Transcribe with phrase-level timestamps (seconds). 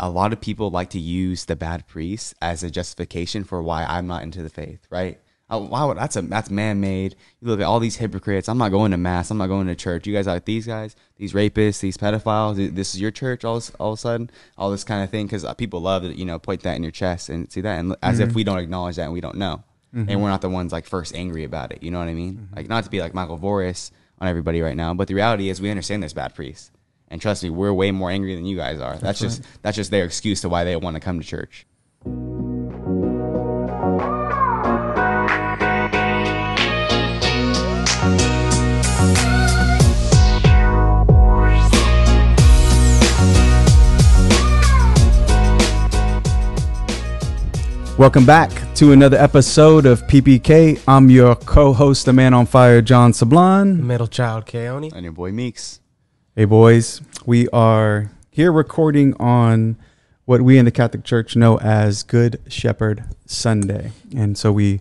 [0.00, 3.84] a lot of people like to use the bad priest as a justification for why
[3.84, 5.20] I'm not into the faith, right?
[5.52, 7.16] Oh, wow, that's a that's man made.
[7.40, 8.48] You look at all these hypocrites.
[8.48, 9.30] I'm not going to mass.
[9.30, 10.06] I'm not going to church.
[10.06, 12.74] You guys are like these guys, these rapists, these pedophiles.
[12.74, 13.44] This is your church.
[13.44, 16.16] All all of a sudden, all this kind of thing because uh, people love to
[16.16, 18.28] you know point that in your chest and see that, and as Mm-hmm.
[18.30, 20.86] if we don't acknowledge that and we don't know, and we're not the ones like
[20.86, 21.82] first angry about it.
[21.82, 22.34] You know what I mean?
[22.36, 22.56] Mm-hmm.
[22.56, 23.90] Like not to be like Michael Voris
[24.20, 26.70] on everybody right now, but the reality is we understand there's bad priests,
[27.10, 28.96] and trust me, we're way more angry than you guys are.
[28.96, 31.66] That's, just that's just their excuse to why they want to come to church.
[47.98, 50.80] Welcome back to another episode of PPK.
[50.88, 53.80] I'm your co-host, the man on fire, John Sablan.
[53.80, 54.90] Middle child Keone.
[54.94, 55.79] And your boy Meeks.
[56.40, 59.76] Hey boys, we are here recording on
[60.24, 63.92] what we in the Catholic Church know as Good Shepherd Sunday.
[64.16, 64.80] And so we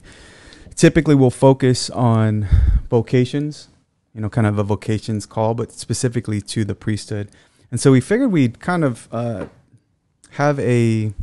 [0.75, 2.47] typically will focus on
[2.89, 3.67] vocations,
[4.13, 7.29] you know, kind of a vocations call, but specifically to the priesthood.
[7.71, 9.47] And so we figured we'd kind of uh,
[10.29, 11.13] have a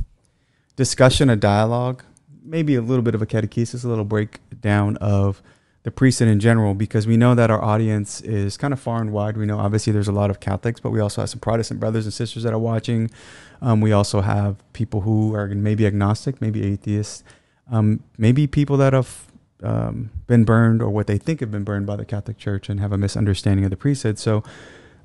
[0.77, 2.05] discussion, a dialogue,
[2.45, 5.41] maybe a little bit of a catechesis, a little breakdown of
[5.87, 9.13] the priesthood in general, because we know that our audience is kind of far and
[9.13, 9.37] wide.
[9.37, 12.07] We know obviously there's a lot of Catholics, but we also have some Protestant brothers
[12.07, 13.09] and sisters that are watching.
[13.63, 17.23] Um, we also have people who are maybe agnostic, maybe atheists,
[17.71, 19.29] um, maybe people that have
[19.63, 22.81] um, been burned or what they think have been burned by the Catholic Church and
[22.81, 24.19] have a misunderstanding of the priesthood.
[24.19, 24.43] So,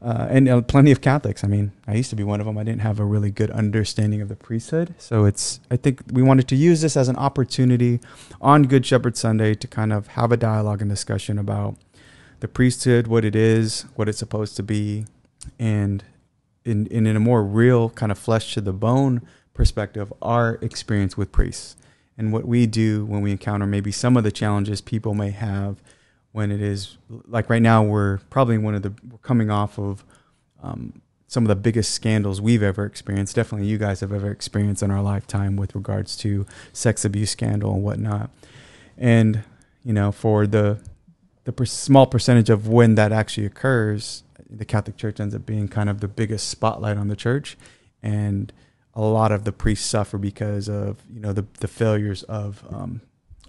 [0.02, 1.44] uh, and uh, plenty of Catholics.
[1.44, 2.58] I mean, I used to be one of them.
[2.58, 4.96] I didn't have a really good understanding of the priesthood.
[4.98, 8.00] So it's, I think we wanted to use this as an opportunity
[8.42, 11.76] on Good Shepherd Sunday to kind of have a dialogue and discussion about
[12.40, 15.06] the priesthood, what it is, what it's supposed to be,
[15.60, 16.04] and
[16.66, 19.22] in, in, in a more real kind of flesh to the bone
[19.54, 21.76] perspective, our experience with priests
[22.18, 25.82] and what we do when we encounter maybe some of the challenges people may have
[26.32, 26.98] when it is
[27.28, 30.04] like right now we're probably one of the we're coming off of
[30.64, 34.84] um, some of the biggest scandals we've ever experienced definitely you guys have ever experienced
[34.84, 38.30] in our lifetime with regards to sex abuse scandal and whatnot.
[38.98, 39.44] And
[39.84, 40.80] you know for the
[41.44, 45.68] the per- small percentage of when that actually occurs the catholic church ends up being
[45.68, 47.58] kind of the biggest spotlight on the church.
[48.04, 48.52] And
[48.94, 53.02] a lot of the priests suffer because of you know the, the failures of um,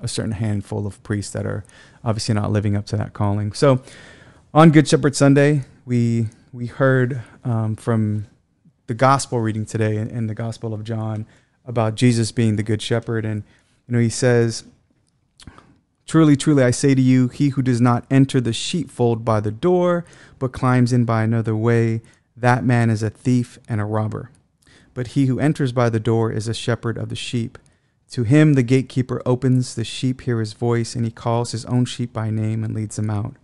[0.03, 1.65] a certain handful of priests that are
[2.05, 3.53] obviously not living up to that calling.
[3.53, 3.83] So
[4.53, 8.27] on Good Shepherd Sunday, we we heard um, from
[8.87, 11.27] the gospel reading today in, in the Gospel of John
[11.65, 13.45] about Jesus being the Good Shepherd, and
[13.87, 14.65] you know he says,
[16.07, 19.53] "Truly, truly, I say to you, he who does not enter the sheepfold by the
[19.53, 20.05] door,
[20.39, 22.03] but climbs in by another way,
[22.37, 24.31] that man is a thief and a robber."
[24.95, 27.57] But he who enters by the door is a shepherd of the sheep.
[28.13, 31.87] To him the gatekeeper opens, the sheep hear his voice, and he calls his own
[31.87, 33.37] sheep by name and leads them out.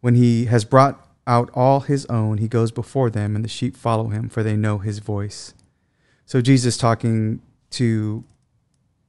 [0.00, 3.76] When he has brought out all his own, he goes before them, and the sheep
[3.76, 5.54] follow him, for they know his voice.
[6.24, 8.22] So Jesus talking to,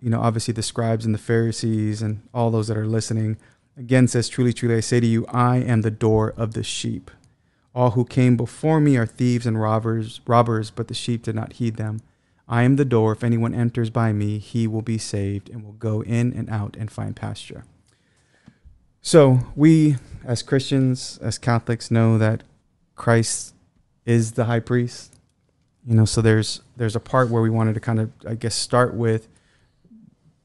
[0.02, 3.38] you know, obviously the scribes and the Pharisees and all those that are listening,
[3.78, 7.12] again says, Truly, truly, I say to you, I am the door of the sheep.
[7.76, 11.54] All who came before me are thieves and robbers, robbers, but the sheep did not
[11.54, 12.02] heed them.
[12.52, 13.14] I am the door.
[13.14, 16.76] If anyone enters by me, he will be saved and will go in and out
[16.78, 17.64] and find pasture.
[19.02, 19.96] So, we
[20.26, 22.44] as Christians, as Catholics, know that
[22.96, 23.56] Christ
[24.06, 25.16] is the high priest.
[25.88, 28.54] You know, so there's there's a part where we wanted to kind of, I guess,
[28.54, 29.30] start with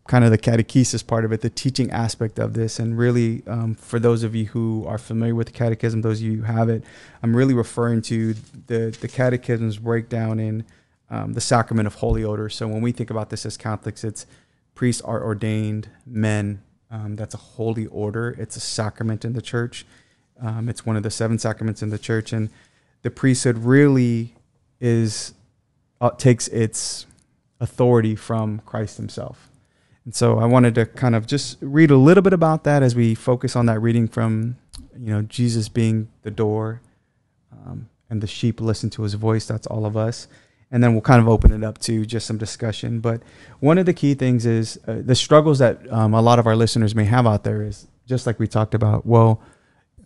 [0.07, 2.79] kind of the catechesis part of it, the teaching aspect of this.
[2.79, 6.27] And really, um, for those of you who are familiar with the catechism, those of
[6.27, 6.85] you who have it,
[7.25, 8.35] I'm really referring to
[8.69, 10.65] the, the catechism's breakdown in
[11.11, 12.49] um, the sacrament of holy order.
[12.49, 14.27] So when we think about this as Catholics, it's
[14.75, 16.63] priests are ordained men.
[16.91, 18.37] Um, that's a holy order.
[18.39, 19.87] It's a sacrament in the church.
[20.41, 22.33] Um, it's one of the seven sacraments in the church.
[22.33, 22.51] And
[23.03, 24.35] the priesthood really
[24.81, 25.35] is,
[26.01, 27.07] uh, takes its
[27.61, 29.51] authority from Christ himself.
[30.05, 32.95] And so I wanted to kind of just read a little bit about that as
[32.95, 34.57] we focus on that reading from,
[34.97, 36.81] you know, Jesus being the door
[37.51, 39.47] um, and the sheep listen to his voice.
[39.47, 40.29] That's all of us.
[40.71, 43.01] And then we'll kind of open it up to just some discussion.
[43.01, 43.23] But
[43.61, 46.57] one of the key things is uh, the struggles that um, a lot of our
[46.57, 49.07] listeners may have out there is just like we talked about.
[49.07, 49.41] Well,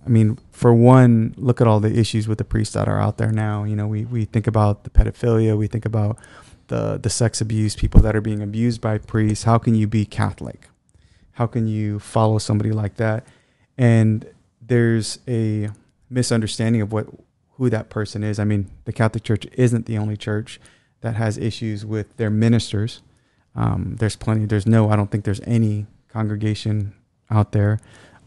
[0.04, 3.18] I mean, for one, look at all the issues with the priests that are out
[3.18, 3.64] there now.
[3.64, 6.18] You know, we, we think about the pedophilia, we think about
[6.68, 9.44] the the sex abuse, people that are being abused by priests.
[9.44, 10.68] How can you be Catholic?
[11.32, 13.26] How can you follow somebody like that?
[13.76, 14.26] And
[14.60, 15.70] there's a
[16.08, 17.06] misunderstanding of what
[17.60, 18.38] who that person is.
[18.38, 20.58] I mean, the Catholic Church isn't the only church
[21.02, 23.02] that has issues with their ministers.
[23.54, 24.46] Um, there's plenty.
[24.46, 24.90] There's no.
[24.90, 26.94] I don't think there's any congregation
[27.30, 27.78] out there,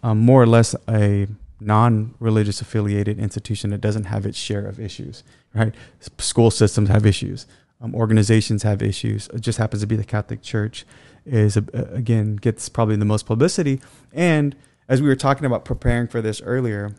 [0.04, 1.28] um, more or less a
[1.60, 5.24] non-religious affiliated institution that doesn't have its share of issues.
[5.56, 5.74] Right?
[6.20, 7.48] School systems have issues.
[7.82, 9.30] Um, organizations have issues.
[9.34, 10.86] It just happens to be the Catholic Church
[11.26, 13.82] is uh, again gets probably the most publicity.
[14.14, 14.56] And
[14.88, 16.94] as we were talking about preparing for this earlier,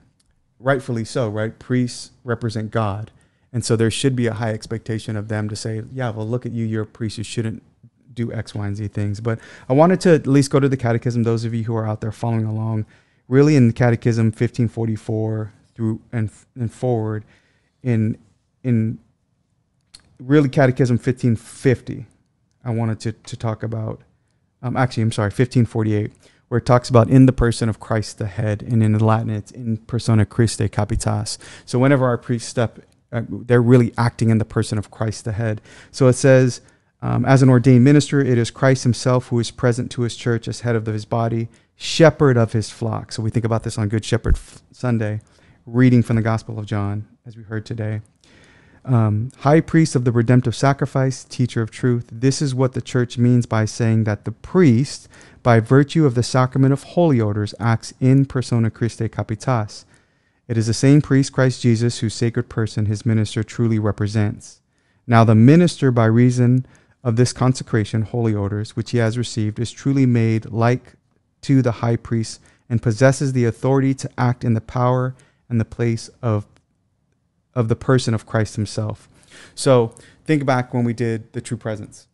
[0.64, 1.28] rightfully so.
[1.28, 1.56] Right?
[1.58, 3.12] Priests represent God.
[3.52, 6.44] And so there should be a high expectation of them to say, yeah, well, look
[6.44, 7.18] at you, you're a priest.
[7.18, 7.62] You shouldn't
[8.12, 9.20] do X, Y, and Z things.
[9.20, 9.38] But
[9.68, 12.00] I wanted to at least go to the catechism, those of you who are out
[12.00, 12.86] there following along,
[13.28, 17.24] really in the catechism 1544 through and, and forward,
[17.82, 18.18] in,
[18.64, 18.98] in
[20.18, 22.06] really catechism 1550,
[22.64, 24.00] I wanted to, to talk about,
[24.62, 26.10] um, actually, I'm sorry, 1548,
[26.54, 29.50] where it talks about in the person of Christ the head, and in Latin, it's
[29.50, 31.36] in persona Christi capitis.
[31.66, 32.78] So whenever our priests step
[33.10, 35.60] uh, they're really acting in the person of Christ the head.
[35.90, 36.60] So it says,
[37.02, 40.46] um, as an ordained minister, it is Christ himself who is present to his church
[40.46, 43.10] as head of his body, shepherd of his flock.
[43.10, 44.38] So we think about this on Good Shepherd
[44.70, 45.22] Sunday,
[45.66, 48.00] reading from the Gospel of John, as we heard today.
[48.84, 52.06] Um, high priest of the redemptive sacrifice, teacher of truth.
[52.12, 55.08] This is what the church means by saying that the priest,
[55.42, 59.84] by virtue of the sacrament of holy orders, acts in persona Christi Capitis
[60.46, 64.60] it is the same priest, Christ Jesus, whose sacred person his minister truly represents.
[65.06, 66.66] Now, the minister, by reason
[67.02, 70.94] of this consecration, holy orders, which he has received, is truly made like
[71.42, 75.14] to the high priest and possesses the authority to act in the power
[75.48, 76.46] and the place of,
[77.54, 79.08] of the person of Christ himself.
[79.54, 82.08] So, think back when we did the true presence.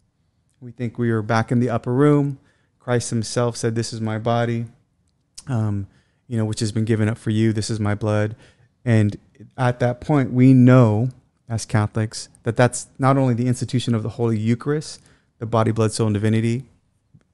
[0.60, 2.38] We think we were back in the upper room.
[2.78, 4.66] Christ himself said, This is my body.
[5.46, 5.86] Um,
[6.28, 7.52] you know, which has been given up for you.
[7.52, 8.36] This is my blood.
[8.84, 9.16] And
[9.56, 11.10] at that point, we know
[11.48, 15.02] as Catholics that that's not only the institution of the Holy Eucharist,
[15.38, 16.64] the body, blood, soul, and divinity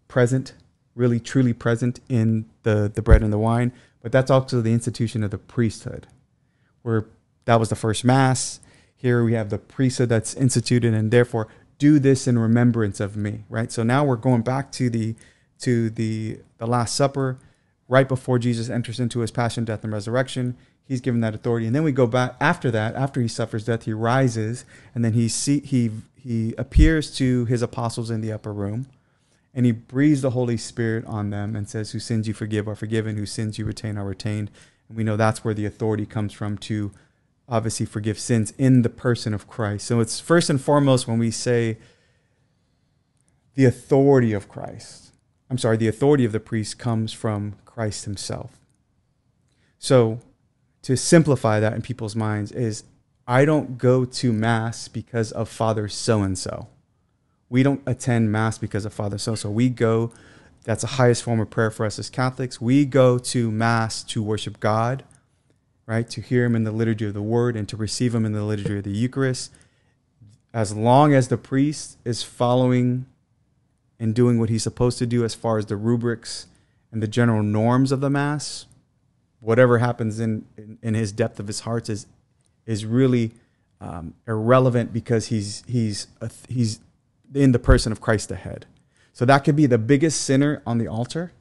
[0.09, 0.55] present,
[0.95, 5.23] really truly present in the, the bread and the wine, but that's also the institution
[5.23, 6.07] of the priesthood,
[6.83, 7.07] where
[7.47, 8.61] that was the first Mass.
[8.95, 11.49] Here we have the priesthood that's instituted, and therefore
[11.79, 13.73] do this in remembrance of me, right?
[13.73, 15.15] So now we're going back to the
[15.61, 17.39] to the the Last Supper
[17.89, 20.57] right before Jesus enters into his passion, death, and resurrection.
[20.85, 22.95] He's given that authority, and then we go back after that.
[22.95, 24.65] After he suffers death, he rises,
[24.95, 28.87] and then he see, he he appears to his apostles in the upper room,
[29.55, 32.77] and he breathes the Holy Spirit on them and says, "Whose sins you forgive are
[32.77, 34.51] forgiven; whose sins you retain are retained."
[34.89, 36.93] And we know that's where the authority comes from to
[37.49, 39.87] obviously forgive sins in the person of Christ.
[39.87, 41.79] So it's first and foremost when we say
[43.55, 45.13] the authority of Christ.
[45.49, 48.59] I'm sorry, the authority of the priest comes from Christ himself.
[49.79, 50.21] So,
[50.83, 52.85] to simplify that in people's minds, is
[53.27, 56.69] I don't go to Mass because of Father so and so.
[57.49, 59.51] We don't attend Mass because of Father so so.
[59.51, 60.13] We go,
[60.65, 62.61] that's the highest form of prayer for us as Catholics.
[62.61, 65.05] We go to Mass to worship God,
[65.87, 66.09] right?
[66.11, 68.45] To hear Him in the liturgy of the Word and to receive Him in the
[68.45, 69.53] liturgy of the Eucharist.
[70.53, 73.07] As long as the priest is following
[73.99, 76.47] and doing what he's supposed to do as far as the rubrics
[76.93, 78.67] and the general norms of the mass,
[79.41, 82.07] whatever happens in, in, in his depth of his heart is
[82.67, 83.33] is really
[83.81, 86.81] um, irrelevant because he's he's a, he's
[87.35, 88.67] in the person of Christ ahead.
[89.13, 91.33] So that could be the biggest sinner on the altar,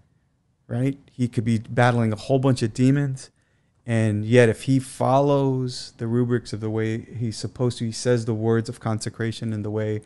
[0.68, 0.98] right?
[1.12, 3.30] He could be battling a whole bunch of demons,
[3.86, 8.26] and yet if he follows the rubrics of the way he's supposed to, he says
[8.26, 10.02] the words of consecration in the way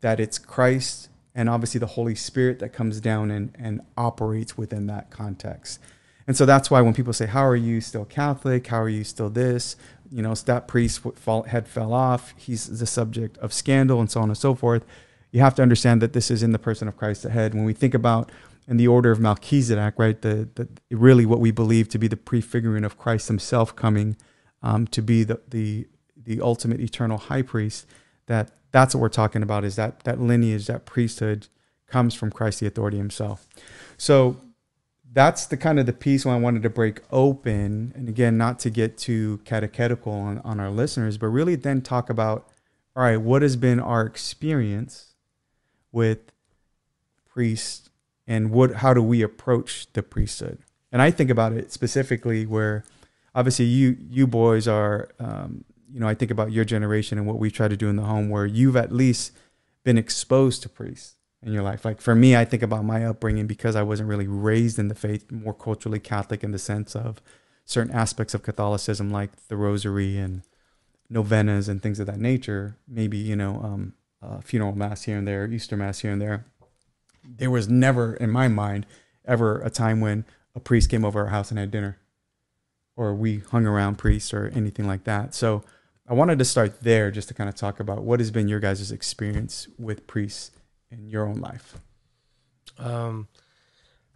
[0.00, 4.86] that it's Christ and obviously the Holy Spirit that comes down and, and operates within
[4.88, 5.80] that context.
[6.26, 8.66] And so that's why when people say, How are you still Catholic?
[8.66, 9.76] How are you still this?
[10.10, 11.00] You know, that priest
[11.48, 12.34] head fell off.
[12.36, 14.84] He's the subject of scandal and so on and so forth.
[15.30, 17.54] You have to understand that this is in the person of Christ ahead.
[17.54, 18.30] When we think about
[18.68, 22.16] in the order of Melchizedek, right, the, the really what we believe to be the
[22.16, 24.16] prefiguring of Christ himself coming
[24.62, 27.86] um, to be the, the, the ultimate eternal high priest,
[28.26, 31.48] that that's what we're talking about is that that lineage, that priesthood
[31.86, 33.46] comes from Christ the authority himself.
[33.96, 34.36] So
[35.12, 37.92] that's the kind of the piece when I wanted to break open.
[37.94, 42.08] And again, not to get too catechetical on, on our listeners, but really then talk
[42.08, 42.48] about,
[42.96, 45.14] all right, what has been our experience
[45.90, 46.32] with
[47.26, 47.90] priests
[48.26, 50.58] and what how do we approach the priesthood?
[50.90, 52.84] And I think about it specifically where
[53.34, 57.38] obviously you you boys are um, you know, I think about your generation and what
[57.38, 59.32] we try to do in the home where you've at least
[59.84, 61.84] been exposed to priests in your life.
[61.84, 64.94] Like for me, I think about my upbringing because I wasn't really raised in the
[64.94, 67.20] faith, more culturally Catholic in the sense of
[67.66, 70.42] certain aspects of Catholicism, like the rosary and
[71.10, 72.78] novenas and things of that nature.
[72.88, 76.46] Maybe, you know, um, uh, funeral mass here and there, Easter mass here and there.
[77.24, 78.86] There was never, in my mind,
[79.24, 80.24] ever a time when
[80.54, 81.98] a priest came over our house and had dinner,
[82.96, 85.34] or we hung around priests or anything like that.
[85.34, 85.62] So
[86.08, 88.60] I wanted to start there just to kind of talk about what has been your
[88.60, 90.50] guys' experience with priests
[90.90, 91.78] in your own life.
[92.78, 93.28] Um,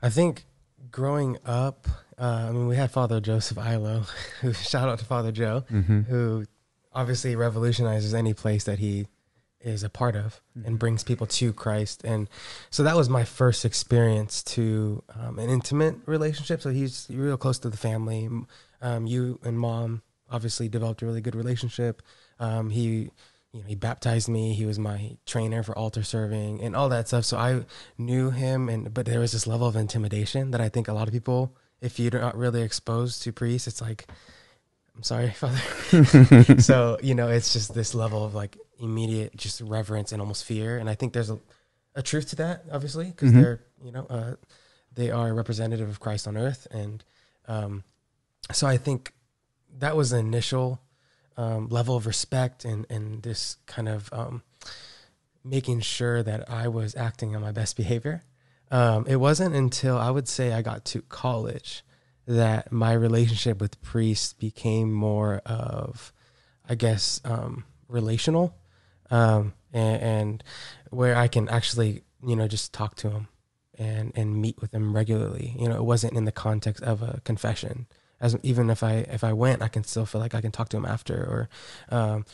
[0.03, 0.45] I think
[0.91, 1.87] growing up,
[2.19, 4.05] uh, I mean, we had Father Joseph Illo,
[4.41, 6.03] who shout out to Father Joe, Mm-hmm.
[6.03, 6.45] who
[6.93, 9.07] obviously revolutionizes any place that he
[9.67, 10.69] is a part of Mm-hmm.
[10.69, 12.03] and brings people to Christ.
[12.03, 12.29] And
[12.71, 16.63] so that was my first experience to um, an intimate relationship.
[16.63, 18.29] So he's real close to the family.
[18.81, 22.01] Um, you and mom obviously developed a really good relationship.
[22.41, 23.11] Um, he,
[23.53, 24.55] you know, he baptized me.
[24.55, 27.27] He was my trainer for altar serving and all that stuff.
[27.27, 27.67] So I
[27.99, 31.09] knew him, and but there was this level of intimidation that I think a lot
[31.09, 34.07] of people, if you're not really exposed to priests, it's like,
[34.97, 35.61] I'm sorry, Father.
[36.61, 40.79] so you know, it's just this level of like immediate just reverence and almost fear.
[40.79, 41.39] And I think there's a,
[41.95, 43.35] a truth to that, obviously, because Mhm.
[43.41, 44.35] they're you know uh,
[44.95, 47.05] they are representative of Christ on earth, and
[47.49, 47.85] um,
[48.53, 49.13] so I think
[49.79, 50.81] that was the initial
[51.37, 54.43] um, level of respect and and this kind of um,
[55.45, 58.23] making sure that I was acting on my best behavior.
[58.71, 61.85] Um, it wasn't until I would say I got to college
[62.27, 66.13] that my relationship with priests became more of,
[66.69, 68.57] I guess, um, relational,
[69.11, 70.45] um, and, and
[70.91, 73.29] where I can actually, you know, just talk to them
[73.79, 75.55] and and meet with them regularly.
[75.59, 77.87] You know, it wasn't in the context of a confession.
[78.21, 80.69] As even if I if I went, I can still feel like I can talk
[80.71, 81.15] to them after.
[81.15, 81.49] Or,
[81.91, 82.25] um,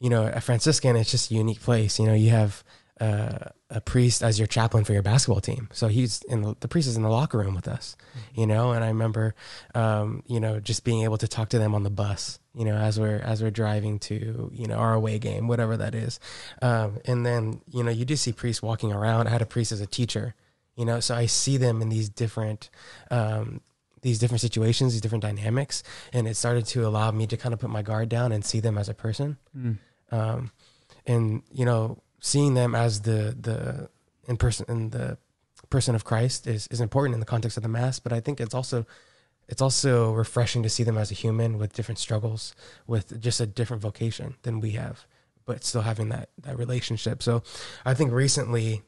[0.00, 1.98] you know, a Franciscan, it's just a unique place.
[1.98, 2.64] You know, you have
[3.00, 5.68] uh, a priest as your chaplain for your basketball team.
[5.72, 7.96] So he's in the, the priest is in the locker room with us,
[8.34, 8.72] you know.
[8.72, 9.34] And I remember,
[9.74, 12.76] um, you know, just being able to talk to them on the bus, you know,
[12.76, 16.18] as we're as we're driving to you know our away game, whatever that is.
[16.62, 19.26] Um, and then you know you do see priests walking around.
[19.26, 20.34] I had a priest as a teacher,
[20.74, 22.70] you know, so I see them in these different.
[23.10, 23.60] Um,
[24.02, 27.58] these different situations, these different dynamics, and it started to allow me to kind of
[27.58, 29.78] put my guard down and see them as a person Mm.
[30.12, 30.52] um,
[31.06, 33.88] and you know seeing them as the the
[34.28, 35.18] in person in the
[35.70, 38.40] person of Christ is is important in the context of the mass but I think
[38.40, 38.86] it's also
[39.48, 42.54] it's also refreshing to see them as a human with different struggles
[42.86, 45.06] with just a different vocation than we have
[45.46, 47.22] but still having that that relationship.
[47.22, 47.42] So
[47.84, 48.82] I think recently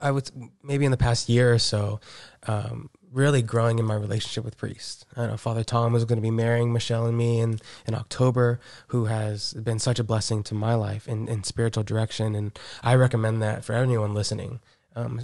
[0.00, 0.30] I would
[0.62, 2.00] maybe in the past year or so
[2.48, 5.04] um, really growing in my relationship with priests.
[5.16, 8.58] I know Father Tom was going to be marrying Michelle and me in, in October,
[8.88, 12.34] who has been such a blessing to my life in, in spiritual direction.
[12.34, 14.60] And I recommend that for anyone listening,
[14.96, 15.20] um,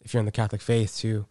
[0.00, 1.26] if you're in the Catholic faith, to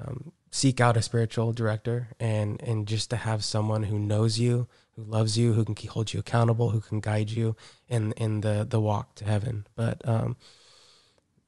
[0.00, 4.66] um, seek out a spiritual director and, and just to have someone who knows you,
[4.96, 7.54] who loves you, who can hold you accountable, who can guide you
[7.88, 9.66] in, in the, the walk to heaven.
[9.76, 10.36] But, um,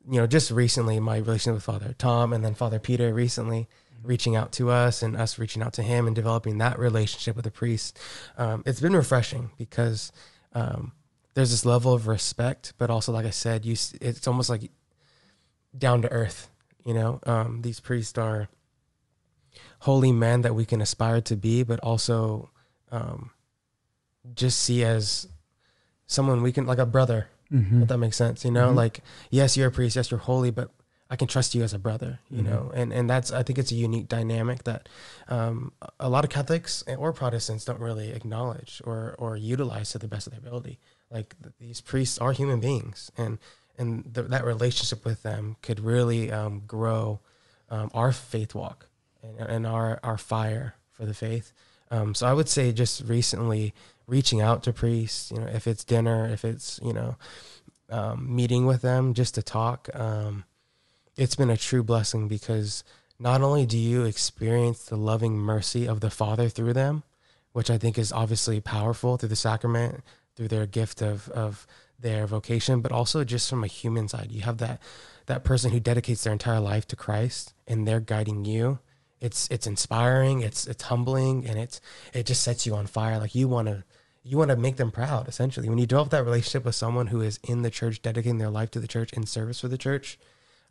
[0.09, 3.69] you know, just recently, my relationship with Father Tom and then Father Peter recently
[4.03, 7.45] reaching out to us and us reaching out to him and developing that relationship with
[7.45, 7.99] the priest.
[8.39, 10.11] Um, it's been refreshing because
[10.55, 10.93] um,
[11.35, 14.71] there's this level of respect, but also, like I said, you it's almost like
[15.77, 16.49] down to earth.
[16.85, 18.49] You know, um, these priests are
[19.81, 22.51] holy men that we can aspire to be, but also
[22.91, 23.31] um,
[24.35, 25.29] just see as
[26.07, 27.83] someone we can like a brother Mm-hmm.
[27.83, 28.77] if that makes sense you know Mhm.
[28.77, 30.71] like yes you're a priest yes you're holy but
[31.11, 32.47] i can trust you as a brother you Mhm.
[32.51, 34.89] know and and that's i think it's a unique dynamic that
[35.29, 40.07] um, a lot of catholics or protestants don't really acknowledge or or utilize to the
[40.09, 40.79] best of their ability
[41.11, 43.39] like th- these priests are human beings and
[43.79, 47.19] and th- that relationship with them could really um, grow
[47.71, 48.87] um, our faith walk
[49.23, 51.53] and, and our our fire for the faith
[51.91, 53.75] um, so i would say just recently
[54.11, 57.17] reaching out to priests you know if it's dinner if it's you know
[57.91, 59.89] um, meeting with them just to talk.
[59.95, 60.45] Um,
[61.17, 62.85] it's been a true blessing because
[63.19, 67.03] not only do you experience the loving mercy of the Father through them,
[67.53, 70.03] which I think is obviously powerful through the sacrament,
[70.37, 71.67] through their gift of of
[71.99, 74.81] their vocation, but also just from a human side, you have that
[75.27, 78.79] that person who dedicates their entire life to Christ and they're guiding you.
[79.21, 81.81] It's it's inspiring, it's it's humbling, and it's
[82.15, 83.19] it just sets you on fire.
[83.19, 83.85] Like you want to
[84.23, 85.69] you want to make them proud essentially.
[85.69, 88.71] When you develop that relationship with someone who is in the church dedicating their life
[88.73, 90.19] to the church in service for the church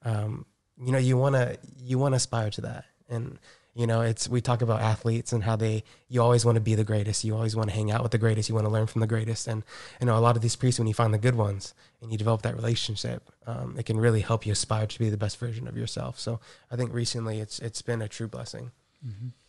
[0.03, 0.45] um,
[0.81, 2.85] you know you want to you want to aspire to that.
[3.09, 3.39] And
[3.73, 6.75] you know it's we talk about athletes and how they you always want to be
[6.75, 7.23] the greatest.
[7.23, 8.49] You always want to hang out with the greatest.
[8.49, 9.47] You want to learn from the greatest.
[9.47, 9.63] And
[9.99, 12.17] you know a lot of these priests when you find the good ones and you
[12.17, 15.67] develop that relationship um, it can really help you aspire to be the best version
[15.67, 16.19] of yourself.
[16.19, 16.39] So
[16.71, 18.71] i think recently it's it's been a true blessing.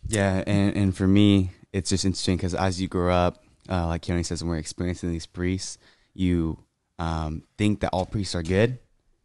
[0.07, 4.03] Yeah, and, and for me, it's just interesting because as you grow up, uh, like
[4.03, 5.79] Keone says, when we're experiencing these priests,
[6.15, 6.59] you
[6.99, 8.79] um, think that all priests are good,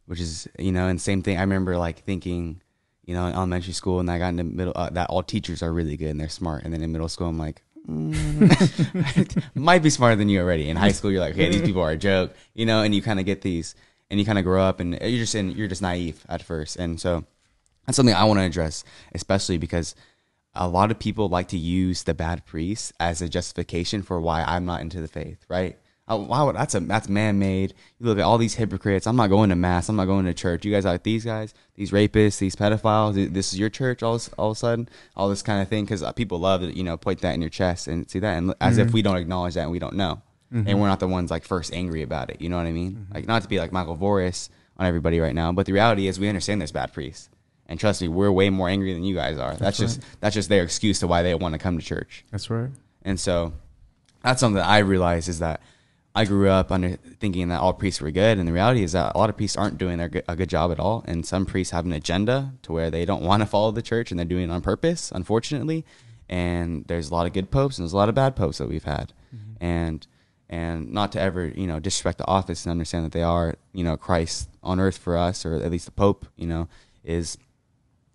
[0.06, 1.36] which is you know, and same thing.
[1.36, 2.60] I remember like thinking,
[3.04, 5.72] you know, in elementary school, and I got into middle uh, that all teachers are
[5.72, 7.62] really good and they're smart, and then in middle school, I'm like.
[7.88, 10.68] Mm, might be smarter than you already.
[10.68, 13.00] In high school, you're like, "Okay, these people are a joke," you know, and you
[13.00, 13.76] kind of get these,
[14.10, 16.74] and you kind of grow up, and you're just in, you're just naive at first,
[16.74, 17.24] and so
[17.86, 18.82] that's something I want to address,
[19.14, 19.94] especially because
[20.56, 24.42] a lot of people like to use the bad priest as a justification for why
[24.42, 25.78] I'm not into the faith, right?
[26.08, 27.74] Oh, wow, that's a that's man made.
[27.98, 29.08] You look at all these hypocrites.
[29.08, 29.88] I'm not going to mass.
[29.88, 30.64] I'm not going to church.
[30.64, 33.32] You guys are like these guys, these rapists, these pedophiles.
[33.32, 34.04] This is your church.
[34.04, 36.76] All all of a sudden, all this kind of thing because uh, people love to
[36.76, 38.86] you know point that in your chest and see that, and as mm-hmm.
[38.86, 40.22] if we don't acknowledge that and we don't know,
[40.52, 40.68] mm-hmm.
[40.68, 42.40] and we're not the ones like first angry about it.
[42.40, 42.92] You know what I mean?
[42.92, 43.14] Mm-hmm.
[43.14, 46.20] Like not to be like Michael Voris on everybody right now, but the reality is
[46.20, 47.30] we understand there's bad priests.
[47.68, 49.50] And trust me, we're way more angry than you guys are.
[49.50, 52.24] That's, that's just that's just their excuse to why they want to come to church.
[52.30, 52.70] That's right.
[53.02, 53.52] And so
[54.22, 55.60] that's something that I realized is that
[56.16, 59.14] I grew up under thinking that all priests were good, and the reality is that
[59.14, 61.04] a lot of priests aren't doing their, a good job at all.
[61.06, 64.10] And some priests have an agenda to where they don't want to follow the church,
[64.10, 65.84] and they're doing it on purpose, unfortunately.
[66.26, 68.68] And there's a lot of good popes, and there's a lot of bad popes that
[68.68, 69.62] we've had, mm-hmm.
[69.62, 70.06] and
[70.48, 73.84] and not to ever you know disrespect the office and understand that they are you
[73.84, 76.66] know Christ on earth for us, or at least the Pope, you know,
[77.04, 77.36] is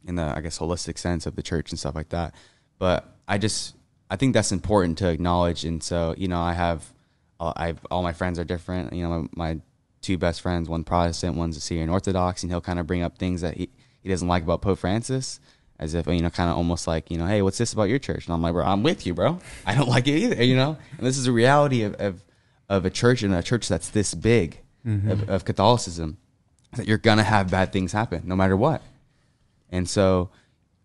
[0.05, 2.33] in the I guess holistic sense of the church and stuff like that.
[2.79, 3.75] But I just
[4.09, 5.63] I think that's important to acknowledge.
[5.63, 6.91] And so you know I have
[7.39, 8.93] uh, I all my friends are different.
[8.93, 9.61] You know my, my,
[10.01, 13.17] two best friends, one Protestant, one's a Syrian Orthodox, and he'll kind of bring up
[13.17, 13.69] things that he
[14.01, 15.39] he doesn't like about Pope Francis.
[15.79, 17.97] As if you know, kind of almost like you know, hey, what's this about your
[17.97, 18.27] church?
[18.27, 19.39] And I'm like, bro, I'm with you, bro.
[19.65, 20.77] I don't like it either, you know.
[20.97, 22.23] And this is a reality of of,
[22.69, 25.09] of a church and a church that's this big mm-hmm.
[25.09, 26.17] of, of Catholicism
[26.75, 28.81] that you're gonna have bad things happen no matter what.
[29.71, 30.29] And so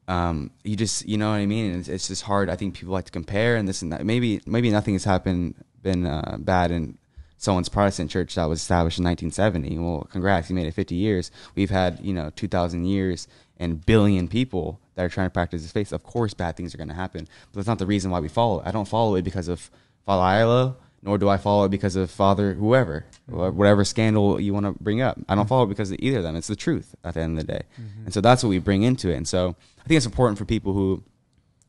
[0.09, 1.75] um, you just you know what I mean.
[1.75, 2.49] It's, it's, just hard.
[2.49, 4.05] I think people like to compare and this and that.
[4.05, 6.99] Maybe maybe nothing has happened been uh, bad in
[7.39, 9.79] someone's Protestant church that was established in 1970.
[9.79, 11.31] Well, congrats, you made it 50 years.
[11.55, 13.27] We've had you know 2,000 years
[13.59, 15.93] and billion people that are trying to practice this faith.
[15.93, 18.29] Of course, bad things are going to happen, but that's not the reason why we
[18.29, 18.63] follow.
[18.65, 19.71] I don't follow it because of
[20.07, 24.73] Aiello nor do I follow it because of father whoever, whatever scandal you want to
[24.83, 25.19] bring up.
[25.29, 26.35] I don't follow it because of either of them.
[26.35, 28.07] It's the truth at the end of the day, mm-hmm.
[28.07, 29.17] and so that's what we bring into it.
[29.17, 31.05] And so I think it's important for people who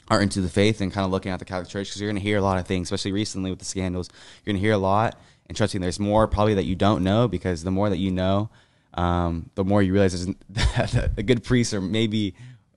[0.10, 2.22] are into the faith and kind of looking at the Catholic Church because you're going
[2.22, 4.10] to hear a lot of things, especially recently with the scandals.
[4.44, 7.04] You're going to hear a lot, and trust me, there's more probably that you don't
[7.04, 8.50] know because the more that you know,
[8.96, 12.34] um, the more you realize that the good priests are maybe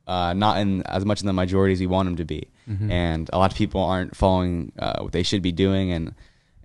[0.07, 2.91] uh, not in as much in the majority as we want them to be, mm-hmm.
[2.91, 6.15] and a lot of people aren't following uh, what they should be doing, and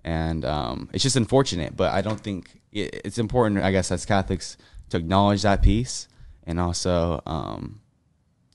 [0.06, 1.76] and um, it's just unfortunate.
[1.76, 4.56] But I don't think it, it's important, I guess, as Catholics
[4.90, 6.06] to acknowledge that piece
[6.44, 7.80] and also, um,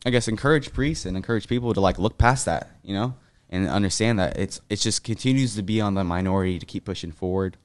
[0.06, 3.16] I guess, encourage priests and encourage people to like look past that, you know,
[3.50, 7.12] and understand that it's it just continues to be on the minority to keep pushing
[7.12, 7.58] forward.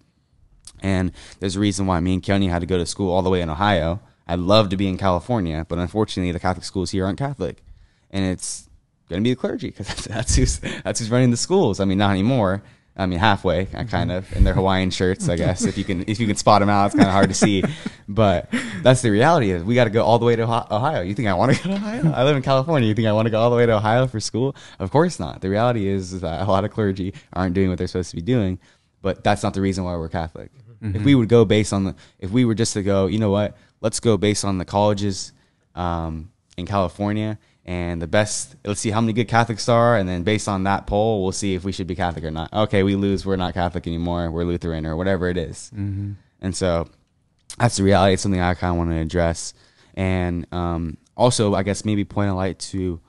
[0.83, 3.31] And there's a reason why me and Keone had to go to school all the
[3.31, 4.01] way in Ohio.
[4.27, 7.63] I'd love to be in California, but unfortunately, the Catholic schools here aren't Catholic,
[8.11, 8.69] and it's
[9.09, 11.79] going to be the clergy because that's, that's who's that's who's running the schools.
[11.79, 12.65] I mean, not anymore,
[12.97, 13.89] I mean, halfway, mm-hmm.
[13.89, 15.29] kind of, in their Hawaiian shirts.
[15.29, 17.29] I guess if you can, if you can spot them out, it's kind of hard
[17.29, 17.63] to see.
[18.09, 18.49] But
[18.83, 19.51] that's the reality.
[19.51, 21.03] Is we got to go all the way to Ohio.
[21.03, 22.13] You think I want to go to Ohio?
[22.13, 22.89] I live in California.
[22.89, 24.55] You think I want to go all the way to Ohio for school?
[24.79, 25.41] Of course not.
[25.41, 28.23] The reality is that a lot of clergy aren't doing what they're supposed to be
[28.23, 28.61] doing.
[29.03, 30.53] But that's not the reason why we're Catholic.
[30.81, 30.95] Mm-hmm.
[30.95, 33.31] If we would go based on the, if we were just to go, you know
[33.31, 33.57] what?
[33.81, 35.33] Let's go based on the colleges
[35.75, 40.23] um, in California and the best let's see how many good catholics are and then
[40.23, 42.95] based on that poll we'll see if we should be catholic or not okay we
[42.95, 45.71] lose we're not catholic anymore we're lutheran or whatever it is.
[45.75, 46.13] Mm-hmm.
[46.41, 46.89] and so
[47.59, 49.53] that's the reality it's something i kind of want to address
[49.95, 53.01] and um, also i guess maybe point a light to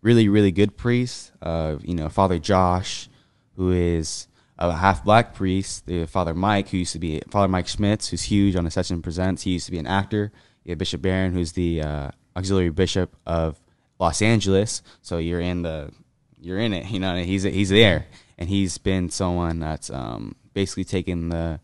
[0.00, 3.08] really really good priests uh, you know father josh
[3.56, 7.66] who is a half black priest the father mike who used to be father mike
[7.66, 10.30] schmitz who's huge on Ascension presents he used to be an actor
[10.62, 13.58] you have bishop barron who's the uh, auxiliary bishop of
[13.98, 15.90] Los Angeles, so you're in the
[16.40, 16.86] you're in it.
[16.90, 18.06] You know, he's he's there,
[18.38, 21.60] and he's been someone that's um, basically taken the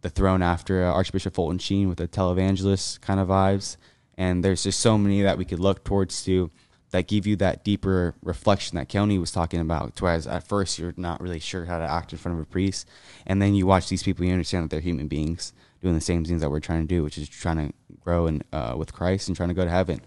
[0.00, 3.76] the throne after uh, Archbishop Fulton Sheen with the televangelist kind of vibes.
[4.16, 6.50] And there's just so many that we could look towards to
[6.90, 9.94] that give you that deeper reflection that Keone was talking about.
[9.98, 12.88] Whereas at first you're not really sure how to act in front of a priest,
[13.26, 15.52] and then you watch these people, you understand that they're human beings
[15.82, 18.44] doing the same things that we're trying to do, which is trying to grow and
[18.52, 20.00] uh, with Christ and trying to go to heaven.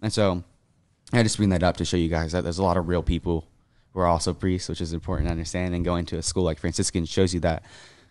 [0.00, 0.42] And so
[1.12, 3.02] I just bring that up to show you guys that there's a lot of real
[3.02, 3.46] people
[3.92, 5.74] who are also priests, which is important to understand.
[5.74, 7.62] And going to a school like Franciscan shows you that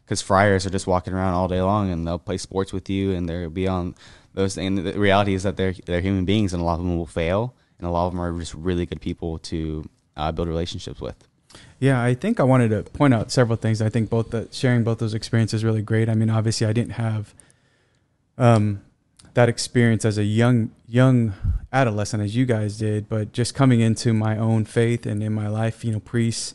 [0.05, 3.13] because friars are just walking around all day long and they'll play sports with you
[3.13, 3.95] and they'll be on
[4.33, 4.57] those.
[4.57, 7.05] And the reality is that they're they're human beings and a lot of them will
[7.05, 11.01] fail, and a lot of them are just really good people to uh, build relationships
[11.01, 11.27] with.
[11.79, 13.81] Yeah, I think I wanted to point out several things.
[13.81, 16.09] I think both the sharing both those experiences really great.
[16.09, 17.33] I mean, obviously, I didn't have
[18.37, 18.81] um,
[19.33, 21.33] that experience as a young young
[21.71, 25.47] adolescent as you guys did, but just coming into my own faith and in my
[25.47, 26.53] life, you know, priests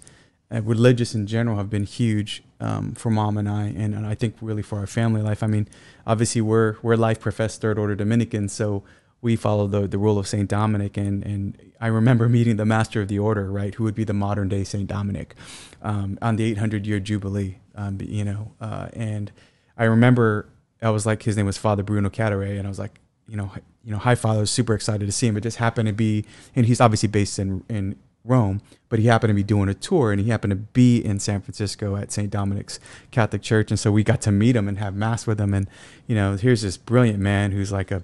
[0.51, 4.15] and religious in general have been huge um, for mom and I, and, and I
[4.15, 5.43] think really for our family life.
[5.43, 5.69] I mean,
[6.07, 8.83] obviously, we're we're life professed third order Dominicans, so
[9.21, 13.01] we follow the the rule of Saint Dominic, and and I remember meeting the master
[13.01, 15.35] of the order, right, who would be the modern day Saint Dominic,
[15.83, 19.33] um, on the 800 year jubilee, um, you know, uh, and
[19.77, 20.49] I remember
[20.87, 23.51] I was like, his name was Father Bruno Cadoré, and I was like, you know,
[23.83, 25.37] you know, hi Father, I was super excited to see him.
[25.37, 29.31] It just happened to be, and he's obviously based in in Rome, but he happened
[29.31, 32.31] to be doing a tour, and he happened to be in San Francisco at St.
[32.31, 32.79] Dominic's
[33.11, 35.68] Catholic Church, and so we got to meet him and have mass with him, and
[36.07, 38.03] you know, here's this brilliant man who's like a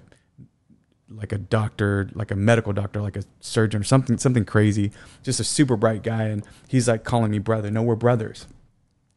[1.09, 4.91] like a doctor, like a medical doctor, like a surgeon or something, something crazy,
[5.21, 7.71] just a super bright guy, and he's like calling me brother.
[7.71, 8.47] No, we're brothers,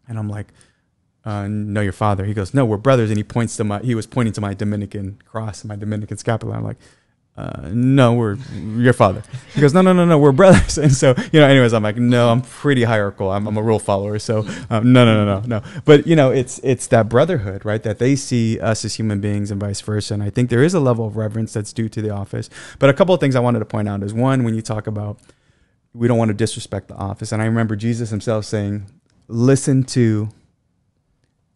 [0.07, 0.49] and I'm like
[1.27, 2.25] uh, know your father.
[2.25, 3.11] He goes, no, we're brothers.
[3.11, 6.17] And he points to my, he was pointing to my Dominican cross, and my Dominican
[6.17, 6.55] scapular.
[6.55, 6.79] I'm like,
[7.37, 8.37] uh, no, we're
[8.77, 9.23] your father.
[9.53, 10.79] He goes, no, no, no, no, we're brothers.
[10.87, 13.31] And so, you know, anyways, I'm like, no, I'm pretty hierarchical.
[13.31, 14.19] I'm, I'm a rule follower.
[14.21, 15.63] So, um, no, no, no, no, no.
[15.85, 17.83] But, you know, it's, it's that brotherhood, right?
[17.83, 20.15] That they see us as human beings and vice versa.
[20.15, 22.49] And I think there is a level of reverence that's due to the office.
[22.79, 24.87] But a couple of things I wanted to point out is one, when you talk
[24.87, 25.19] about,
[25.93, 27.33] we don't want to disrespect the office.
[27.33, 28.87] And I remember Jesus himself saying,
[29.29, 30.31] listen to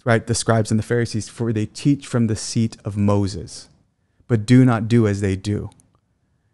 [0.05, 3.69] right, the scribes and the Pharisees, for they teach from the seat of Moses,
[4.29, 5.71] but do not do as they do,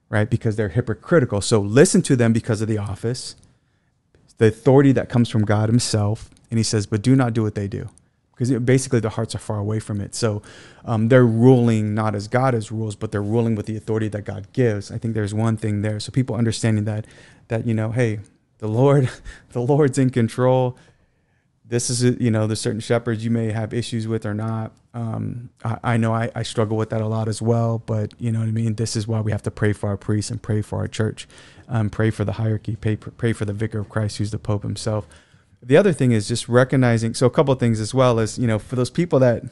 [0.08, 0.28] right?
[0.28, 1.40] Because they're hypocritical.
[1.40, 3.36] So listen to them because of the office,
[4.38, 6.30] the authority that comes from God Himself.
[6.50, 7.88] And He says, but do not do what they do.
[8.32, 10.14] Because basically, their hearts are far away from it.
[10.14, 10.42] So
[10.84, 14.26] um, they're ruling not as God as rules, but they're ruling with the authority that
[14.26, 14.92] God gives.
[14.92, 15.98] I think there's one thing there.
[16.00, 17.06] So people understanding that,
[17.48, 18.20] that you know, hey,
[18.58, 19.08] the Lord,
[19.52, 20.76] the Lord's in control
[21.68, 24.72] this is a, you know there's certain shepherds you may have issues with or not
[24.94, 28.32] um, I, I, know I, I, struggle with that a lot as well but you
[28.32, 30.42] know what i mean this is why we have to pray for our priests and
[30.42, 31.28] pray for our church
[31.68, 34.62] um, pray for the hierarchy pray, pray for the vicar of christ who's the pope
[34.62, 35.06] himself
[35.62, 38.46] the other thing is just recognizing so a couple of things as well as you
[38.46, 39.44] know for those people that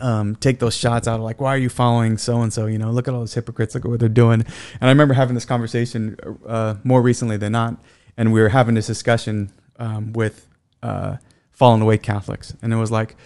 [0.00, 2.66] um, take those shots out of like, why are you following so and so?
[2.66, 4.42] You know, look at all those hypocrites, look at what they're doing.
[4.42, 7.82] And I remember having this conversation uh, more recently than not,
[8.16, 10.46] and we were having this discussion um, with
[10.86, 11.16] uh,
[11.50, 13.16] fallen away Catholics, and it was like,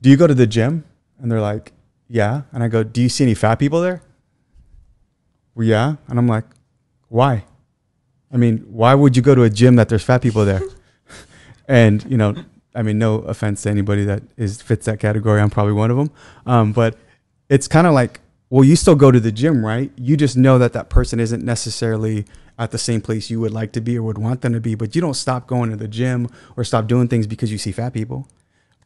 [0.00, 0.84] "Do you go to the gym?"
[1.18, 1.72] And they're like,
[2.08, 4.02] "Yeah." And I go, "Do you see any fat people there?"
[5.54, 5.96] Well, yeah.
[6.08, 6.44] And I'm like,
[7.08, 7.44] "Why?"
[8.32, 10.62] I mean, why would you go to a gym that there's fat people there?
[11.68, 12.34] and you know,
[12.74, 15.40] I mean, no offense to anybody that is fits that category.
[15.40, 16.10] I'm probably one of them.
[16.46, 16.96] Um, but
[17.48, 18.20] it's kind of like,
[18.50, 19.92] well, you still go to the gym, right?
[19.96, 22.24] You just know that that person isn't necessarily
[22.58, 24.74] at the same place you would like to be or would want them to be,
[24.74, 27.72] but you don't stop going to the gym or stop doing things because you see
[27.72, 28.28] fat people.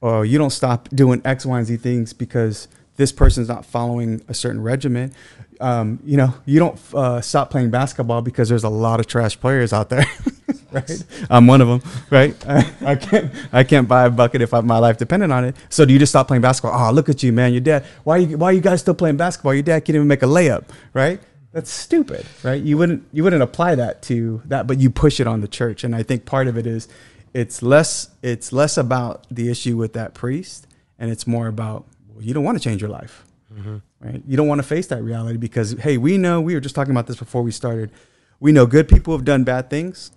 [0.03, 4.23] Or you don't stop doing X, Y, and Z things because this person's not following
[4.29, 5.15] a certain regimen.
[5.61, 9.41] Um, you know, you don't uh, stop playing basketball because there's a lot of trash
[9.41, 10.05] players out there,
[10.75, 11.05] right?
[11.31, 12.35] I'm one of them, right?
[12.49, 15.57] I, I, can't, I can't buy a bucket if I, my life depended on it.
[15.69, 16.79] So do you just stop playing basketball?
[16.79, 17.53] Oh, look at you, man!
[17.53, 17.85] Your dad.
[18.05, 19.55] Why, you, why are you guys still playing basketball?
[19.55, 21.21] Your dad can't even make a layup, right?
[21.55, 22.61] that's stupid, right?
[22.61, 25.85] You wouldn't you wouldn't apply that to that, but you push it on the church.
[25.85, 26.89] And I think part of it is
[27.33, 30.67] it's less it's less about the issue with that priest,
[30.99, 33.77] and it's more about well, you don't want to change your life, mm-hmm.
[34.01, 34.21] right?
[34.27, 36.91] You don't want to face that reality because hey, we know we were just talking
[36.91, 37.93] about this before we started.
[38.41, 40.11] We know good people have done bad things,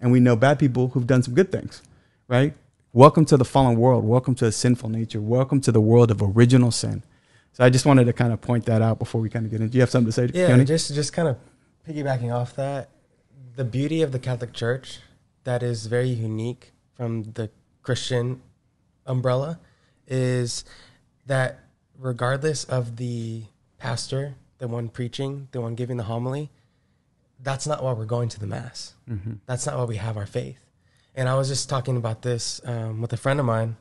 [0.00, 1.82] and we know bad people who've done some good things,
[2.28, 2.54] right?
[2.92, 4.04] Welcome to the fallen world.
[4.04, 5.20] Welcome to a sinful nature.
[5.20, 7.02] Welcome to the world of original sin.
[7.52, 9.60] So I just wanted to kind of point that out before we kind of get
[9.60, 9.72] into.
[9.72, 10.30] Do you have something to say?
[10.32, 11.36] Yeah, just just kind of
[11.88, 12.90] piggybacking off that,
[13.54, 15.00] the beauty of the Catholic Church
[15.44, 17.50] that is very unique from the
[17.82, 18.42] Christian
[19.06, 19.60] umbrella
[20.06, 20.64] is
[21.26, 21.60] that
[21.98, 23.44] regardless of the
[23.78, 26.50] pastor, the one preaching, the one giving the homily,
[27.42, 28.94] that's not why we're going to the mass.
[29.08, 29.34] Mm-hmm.
[29.46, 30.58] That's not why we have our faith.
[31.14, 33.76] And I was just talking about this um, with a friend of mine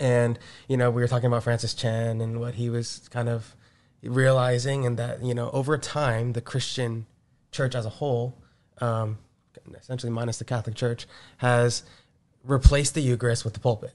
[0.00, 3.54] and you know we were talking about Francis Chan and what he was kind of
[4.02, 7.06] realizing, and that you know over time the Christian
[7.50, 8.38] church as a whole,
[8.78, 9.18] um,
[9.74, 11.06] essentially minus the Catholic Church,
[11.38, 11.82] has
[12.44, 13.92] replaced the Eucharist with the pulpit.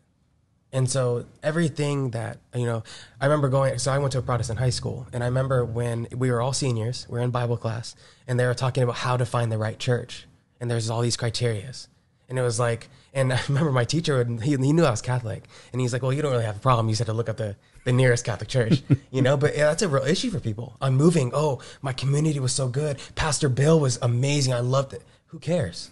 [0.77, 2.83] And so everything that you know,
[3.19, 3.79] I remember going.
[3.79, 6.53] So I went to a Protestant high school, and I remember when we were all
[6.53, 7.95] seniors, we are in Bible class,
[8.27, 10.27] and they were talking about how to find the right church,
[10.61, 11.87] and there's all these criterias,
[12.29, 15.45] and it was like and I remember my teacher, he, he knew I was Catholic.
[15.71, 16.87] And he's like, well, you don't really have a problem.
[16.87, 19.35] You just had to look up the, the nearest Catholic church, you know?
[19.35, 20.77] But yeah, that's a real issue for people.
[20.79, 21.31] I'm moving.
[21.33, 22.99] Oh, my community was so good.
[23.15, 24.53] Pastor Bill was amazing.
[24.53, 25.01] I loved it.
[25.27, 25.89] Who cares?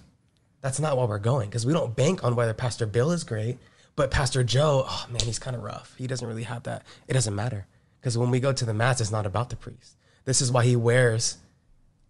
[0.65, 3.59] that's not why we're going because we don't bank on whether Pastor Bill is great,
[3.95, 5.95] but Pastor Joe, oh man, he's kind of rough.
[5.97, 6.83] He doesn't really have that.
[7.07, 7.67] It doesn't matter
[7.99, 9.97] because when we go to the mass, it's not about the priest.
[10.25, 11.37] This is why he wears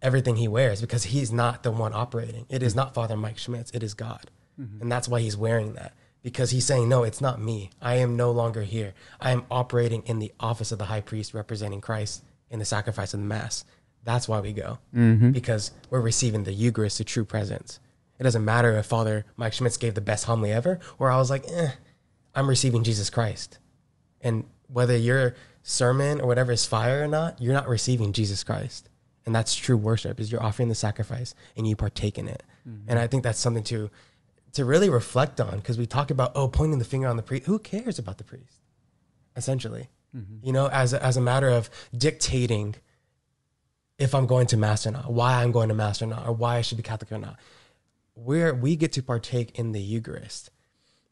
[0.02, 2.46] everything he wears because he's not the one operating.
[2.48, 3.70] It is not Father Mike Schmitz.
[3.72, 4.82] It is God, mm-hmm.
[4.82, 5.94] and that's why he's wearing that
[6.26, 7.70] because he's saying, no, it's not me.
[7.80, 8.94] I am no longer here.
[9.20, 13.14] I am operating in the office of the high priest, representing Christ in the sacrifice
[13.14, 13.64] of the mass.
[14.02, 15.30] That's why we go mm-hmm.
[15.30, 17.78] because we're receiving the Eucharist, the true presence.
[18.18, 21.30] It doesn't matter if Father Mike Schmitz gave the best homily ever, or I was
[21.30, 21.70] like, eh,
[22.34, 23.58] I'm receiving Jesus Christ.
[24.20, 28.88] And whether your sermon or whatever is fire or not, you're not receiving Jesus Christ.
[29.24, 32.42] And that's true worship is you're offering the sacrifice and you partake in it.
[32.88, 33.90] And I think that's something to
[34.52, 37.46] to really reflect on because we talk about oh pointing the finger on the priest.
[37.46, 38.60] Who cares about the priest?
[39.36, 39.88] Essentially,
[40.42, 42.74] you know, as a, as a matter of dictating
[43.98, 46.32] if I'm going to mass or not, why I'm going to mass or not, or
[46.32, 47.36] why I should be Catholic or not.
[48.16, 50.50] Where we get to partake in the Eucharist,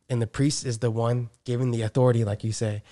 [0.09, 2.83] and the priest is the one given the authority, like you say,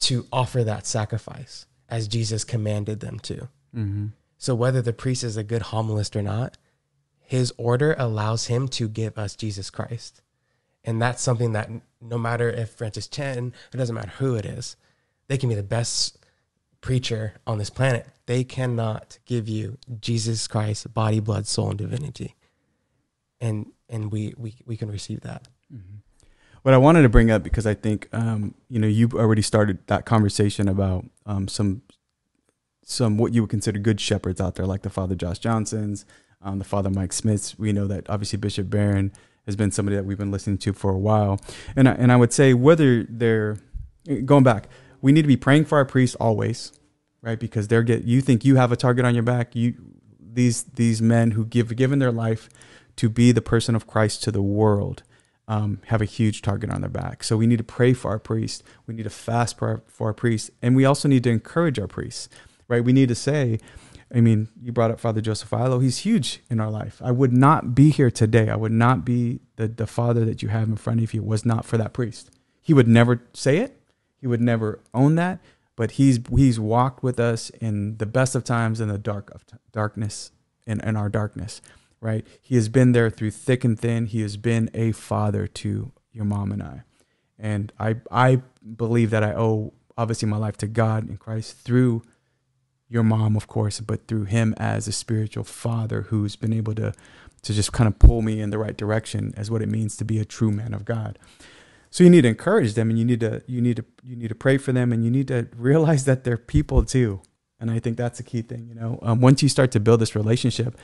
[0.00, 3.48] to offer that sacrifice as Jesus commanded them to.
[3.74, 4.06] Mm-hmm.
[4.36, 6.56] So whether the priest is a good homilist or not,
[7.20, 10.22] his order allows him to give us Jesus Christ.
[10.84, 11.68] And that's something that
[12.00, 14.76] no matter if Francis Chan, it doesn't matter who it is,
[15.26, 16.18] they can be the best
[16.80, 18.06] preacher on this planet.
[18.26, 22.34] They cannot give you Jesus Christ, body, blood, soul, and divinity.
[23.40, 25.48] And and we we, we can receive that.
[26.62, 29.78] What I wanted to bring up because I think um, you know you already started
[29.86, 31.82] that conversation about um, some
[32.82, 36.04] some what you would consider good shepherds out there, like the Father Josh Johnsons,
[36.42, 37.58] um, the Father Mike Smiths.
[37.58, 39.12] We know that obviously Bishop Barron
[39.46, 41.40] has been somebody that we've been listening to for a while,
[41.76, 43.58] and I, and I would say whether they're
[44.24, 44.68] going back,
[45.00, 46.72] we need to be praying for our priests always,
[47.22, 47.38] right?
[47.38, 49.54] Because they're get you think you have a target on your back.
[49.54, 49.74] You
[50.20, 52.48] these these men who give given their life
[52.98, 55.02] to be the person of Christ to the world
[55.46, 57.24] um, have a huge target on their back.
[57.24, 58.62] So we need to pray for our priests.
[58.86, 61.78] We need to fast for our, for our priests, and we also need to encourage
[61.78, 62.28] our priests,
[62.68, 62.84] right?
[62.84, 63.58] We need to say,
[64.14, 65.78] I mean, you brought up Father Joseph Illo.
[65.78, 67.00] He's huge in our life.
[67.02, 68.50] I would not be here today.
[68.50, 71.46] I would not be the the father that you have in front of you was
[71.46, 72.30] not for that priest.
[72.60, 73.80] He would never say it.
[74.20, 75.40] He would never own that.
[75.76, 79.46] But he's he's walked with us in the best of times and the dark of
[79.46, 80.32] t- darkness
[80.66, 81.60] in, in our darkness
[82.00, 82.26] right?
[82.40, 84.06] He has been there through thick and thin.
[84.06, 86.82] He has been a father to your mom and I.
[87.38, 88.42] And I I
[88.76, 92.02] believe that I owe obviously my life to God and Christ through
[92.88, 96.92] your mom, of course, but through him as a spiritual father who's been able to
[97.42, 100.04] to just kind of pull me in the right direction as what it means to
[100.04, 101.18] be a true man of God.
[101.90, 104.28] So you need to encourage them and you need to you need to you need
[104.28, 107.22] to pray for them and you need to realize that they're people too.
[107.60, 109.00] And I think that's a key thing, you know.
[109.02, 110.78] Um, once you start to build this relationship,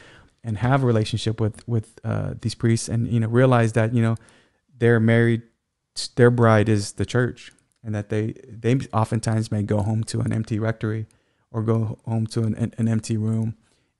[0.44, 4.02] and have a relationship with with uh, these priests and you know realize that you
[4.02, 4.14] know
[4.76, 5.42] they're married
[6.16, 7.52] their bride is the church
[7.82, 11.06] and that they they oftentimes may go home to an empty rectory
[11.50, 13.56] or go home to an, an empty room.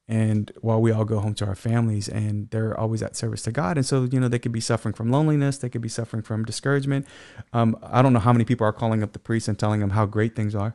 [0.06, 3.52] And while we all go home to our families and they're always at service to
[3.52, 3.78] god.
[3.78, 6.44] And so you know they could be suffering from loneliness they could be suffering from
[6.44, 7.06] discouragement.
[7.52, 9.90] Um, i don't know how many people are calling up the priest and telling them
[9.90, 10.74] how great things are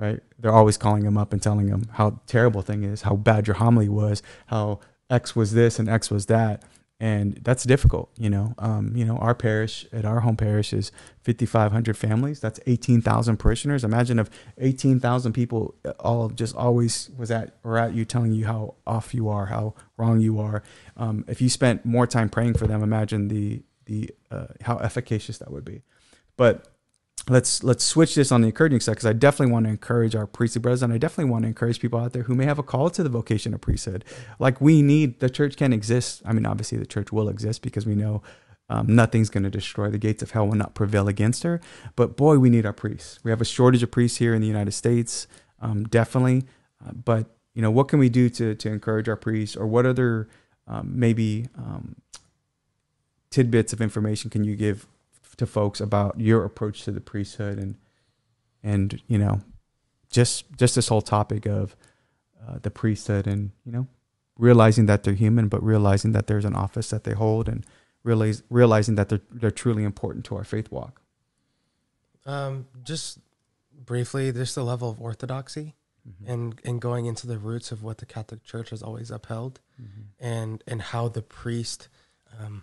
[0.00, 0.20] right?
[0.38, 3.56] They're always calling them up and telling them how terrible thing is how bad your
[3.56, 6.62] homily was how X was this and X was that.
[7.02, 8.54] And that's difficult, you know.
[8.58, 10.92] Um, you know, our parish at our home parish is
[11.22, 12.40] 5,500 families.
[12.40, 13.84] That's 18,000 parishioners.
[13.84, 18.74] Imagine if 18,000 people all just always was at or at you, telling you how
[18.86, 20.62] off you are, how wrong you are.
[20.98, 25.38] Um, if you spent more time praying for them, imagine the the uh, how efficacious
[25.38, 25.80] that would be.
[26.36, 26.68] But
[27.28, 30.26] let's let's switch this on the encouraging side because I definitely want to encourage our
[30.26, 32.62] priestly brothers and I definitely want to encourage people out there who may have a
[32.62, 34.04] call to the vocation of priesthood.
[34.38, 36.22] Like we need the church can exist.
[36.24, 38.22] I mean, obviously the church will exist because we know
[38.68, 41.60] um, nothing's going to destroy the gates of hell will not prevail against her.
[41.96, 43.18] But boy, we need our priests.
[43.24, 45.26] We have a shortage of priests here in the United States,
[45.60, 46.44] um, definitely.
[46.84, 49.86] Uh, but you know, what can we do to to encourage our priests, or what
[49.86, 50.28] other
[50.68, 51.96] um, maybe um,
[53.30, 54.86] tidbits of information can you give
[55.40, 57.76] to folks about your approach to the priesthood and
[58.62, 59.40] and you know
[60.10, 61.74] just just this whole topic of
[62.46, 63.86] uh, the priesthood and you know
[64.38, 67.66] realizing that they're human but realizing that there's an office that they hold and
[68.02, 71.00] realize realizing that they're they're truly important to our faith walk.
[72.26, 73.18] Um, just
[73.74, 75.74] briefly, just the level of orthodoxy
[76.26, 79.60] and and going into the roots of what the Catholic Church has always upheld,
[80.18, 81.88] and and how the priest
[82.38, 82.62] um,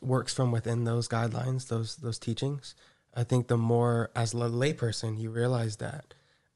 [0.00, 2.74] works from within those guidelines, those those teachings.
[3.14, 6.14] I think the more as a layperson you realize that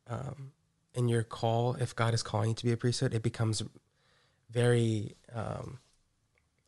[0.09, 0.53] um,
[0.95, 3.63] in your call, if God is calling you to be a priesthood, it becomes
[4.51, 5.79] very um,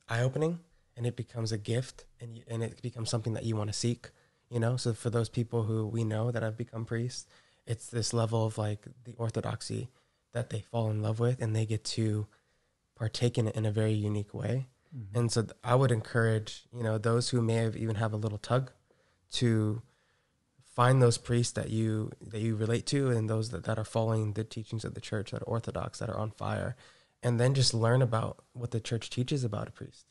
[0.08, 0.60] eye opening
[0.96, 3.78] and it becomes a gift and you, and it becomes something that you want to
[3.78, 4.10] seek.
[4.50, 7.26] You know, so for those people who we know that have become priests,
[7.66, 9.88] it's this level of like the orthodoxy
[10.32, 12.26] that they fall in love with and they get to
[12.94, 14.66] partake in it in a very unique way.
[14.96, 15.18] Mm-hmm.
[15.18, 18.38] And so I would encourage, you know, those who may have even have a little
[18.38, 18.70] tug
[19.32, 19.82] to
[20.74, 24.32] find those priests that you that you relate to and those that, that are following
[24.32, 26.76] the teachings of the church that are orthodox, that are on fire,
[27.22, 30.06] and then just learn about what the church teaches about a priest.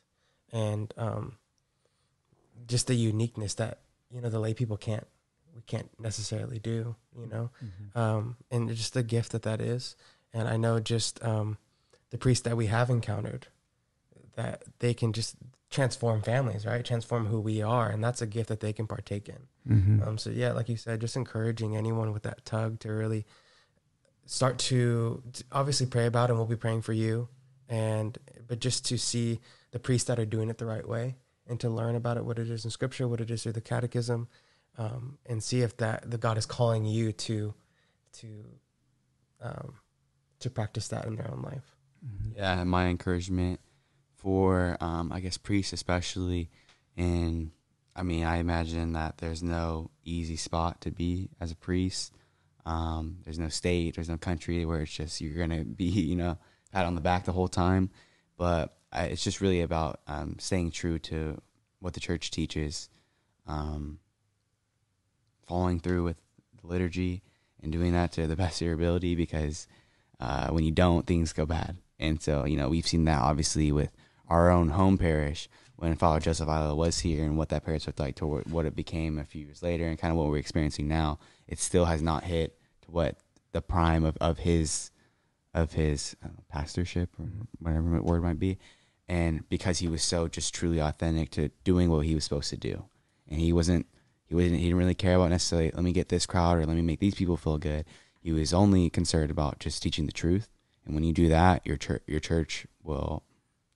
[0.51, 1.37] And um,
[2.67, 3.79] just the uniqueness that,
[4.11, 5.07] you know, the lay people can't
[5.55, 7.51] we can't necessarily do, you know.
[7.63, 7.99] Mhm.
[7.99, 9.95] Um, and just the gift that that is.
[10.33, 11.57] And I know just um,
[12.09, 13.47] the priests that we have encountered
[14.35, 15.35] that they can just
[15.69, 16.85] transform families, right?
[16.85, 19.47] Transform who we are, and that's a gift that they can partake in.
[19.67, 20.07] Mhm.
[20.07, 23.25] Um, so yeah, like you said, just encouraging anyone with that tug to really
[24.25, 27.27] start to, to obviously pray about, it, and we'll be praying for you,
[27.67, 28.17] and
[28.47, 29.39] but just to see
[29.71, 31.15] the priests that are doing it the right way,
[31.47, 33.61] and to learn about it, what it is in Scripture, what it is through the
[33.61, 34.27] Catechism,
[34.77, 37.53] um, and see if that the God is calling you to
[38.13, 38.45] to
[39.41, 39.75] um,
[40.39, 41.75] to practice that in their own life.
[42.05, 42.35] Mhm.
[42.35, 43.59] Yeah, my encouragement
[44.23, 46.49] for, um, I guess, priests especially,
[46.95, 47.51] and
[47.95, 52.13] I mean, I imagine that there's no easy spot to be as a priest.
[52.65, 56.37] Um, there's no state, there's no country where it's just you're gonna be, you know,
[56.71, 57.89] pat on the back the whole time.
[58.37, 61.39] But I, it's just really about um, staying true to
[61.79, 62.89] what the church teaches,
[63.45, 63.99] um,
[65.47, 66.17] following through with
[66.61, 67.21] the liturgy,
[67.61, 69.15] and doing that to the best of your ability.
[69.15, 69.67] Because
[70.21, 71.77] uh, when you don't, things go bad.
[71.99, 73.91] And so, you know, we've seen that obviously with
[74.33, 77.99] our own home parish when Father Joseph Illo was here and what that parish looked
[77.99, 80.87] like to what it became a few years later and kind of what we're experiencing
[80.87, 81.19] now.
[81.47, 83.17] It still has not hit to what
[83.51, 84.89] the prime of, of his
[85.53, 87.27] of his uh, pastorship or
[87.59, 88.57] whatever word might be.
[89.07, 92.57] And because he was so just truly authentic to doing what he was supposed to
[92.57, 92.85] do.
[93.29, 93.85] And he wasn't
[94.25, 96.75] he wasn't he didn't really care about necessarily let me get this crowd or let
[96.75, 97.85] me make these people feel good.
[98.19, 100.49] He was only concerned about just teaching the truth.
[100.85, 103.21] And when you do that, your church your church will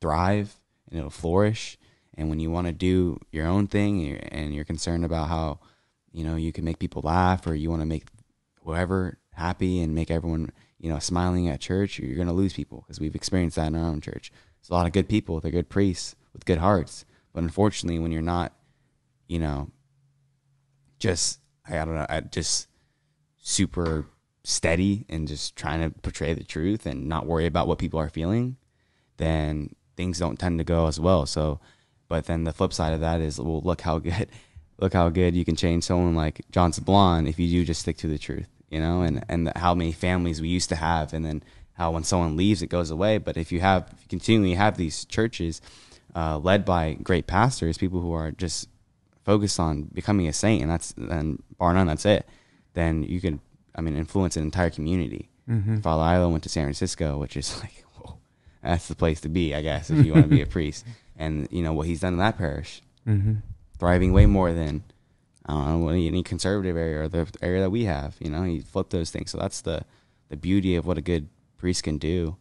[0.02, 1.78] thrive and it'll flourish.
[2.16, 5.30] And when you want to do your own thing and you're, and you're concerned about
[5.30, 5.60] how,
[6.12, 8.06] you know, you can make people laugh or you want to make
[8.64, 12.84] whoever happy and make everyone, you know, smiling at church, you're going to lose people
[12.86, 14.32] because we've experienced that in our own church.
[14.60, 17.06] It's a lot of good people, they're good priests with good hearts.
[17.34, 18.54] But unfortunately, when you're not,
[19.28, 19.70] you know,
[20.98, 22.68] just, I don't know, just
[23.38, 24.08] super
[24.44, 28.10] steady and just trying to portray the truth and not worry about what people are
[28.10, 28.58] feeling,
[29.18, 31.26] then things don't tend to go as well.
[31.26, 31.60] So,
[32.08, 34.30] but then the flip side of that is, well, look how good,
[34.80, 37.98] look how good you can change someone like John Sablon if you do just stick
[37.98, 41.26] to the truth, you know, and and how many families we used to have, and
[41.26, 43.18] then how when someone leaves it goes away.
[43.18, 45.62] But if you have if you continually have these churches
[46.16, 48.70] uh, led by great pastors, people who are just
[49.26, 52.26] focused on becoming a saint, and that's and bar none, that's it.
[52.74, 53.42] Then you can,
[53.76, 55.30] I mean, influence an entire community.
[55.50, 55.82] Mhm.
[55.82, 57.84] Father Illo went to San Francisco, which is like,
[58.68, 60.86] that's the place to be, I guess, if you want to be a priest.
[61.18, 63.42] And you know what he's done in that parish, Mhm.
[63.80, 64.84] thriving way more than
[65.46, 68.16] I don't know any, any conservative area or the area that we have.
[68.20, 69.32] You know, he flipped those things.
[69.32, 69.82] So that's the
[70.30, 72.36] the beauty of what a good priest can do.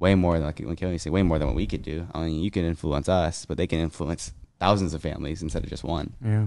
[0.00, 2.06] Way more than like when Kelly say, way more than what we could do.
[2.14, 5.70] I mean, you can influence us, but they can influence thousands of families instead of
[5.70, 6.12] just one.
[6.24, 6.46] Yeah,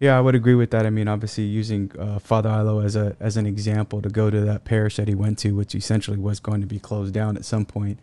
[0.00, 0.86] yeah, I would agree with that.
[0.86, 4.40] I mean, obviously, using uh, Father Illo as a as an example to go to
[4.42, 7.44] that parish that he went to, which essentially was going to be closed down at
[7.44, 7.98] some point,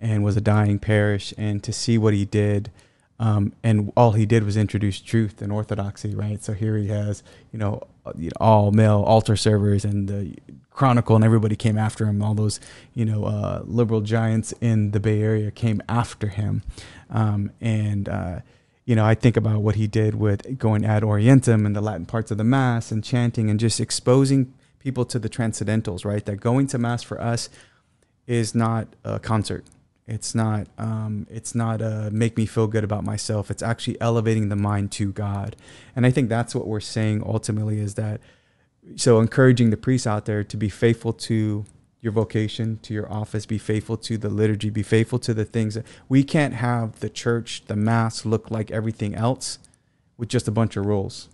[0.00, 2.70] and was a dying parish, and to see what he did,
[3.18, 6.42] um, and all he did was introduce truth and orthodoxy, right?
[6.42, 10.34] So here he has, you know, uh, all male altar servers and the
[10.70, 12.22] Chronicle, and everybody came after him.
[12.22, 12.58] All those,
[12.94, 16.62] you know, uh, liberal giants in the Bay Area came after him,
[17.10, 18.08] um, and.
[18.08, 18.40] Uh,
[18.86, 22.06] you know, I think about what he did with going ad orientem and the Latin
[22.06, 26.24] parts of the Mass and chanting and just exposing people to the transcendentals, right?
[26.24, 27.48] That going to Mass for us
[28.26, 29.64] is not a concert.
[30.10, 30.66] It's not.
[30.76, 33.50] Um, it's not a make me feel good about myself.
[33.50, 35.56] It's actually elevating the mind to God,
[35.94, 38.20] and I think that's what we're saying ultimately is that.
[38.96, 41.64] So encouraging the priests out there to be faithful to
[42.00, 45.74] your vocation, to your office, be faithful to the liturgy, be faithful to the things
[45.74, 49.58] that we can't have the church, the mass look like everything else
[50.16, 51.28] with just a bunch of rules,